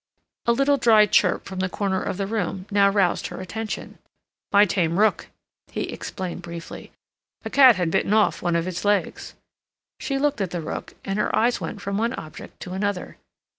[0.47, 3.99] A little dry chirp from the corner of the room now roused her attention.
[4.51, 5.27] "My tame rook,"
[5.71, 6.91] he explained briefly.
[7.45, 9.35] "A cat had bitten one of its legs."
[9.99, 13.17] She looked at the rook, and her eyes went from one object to another.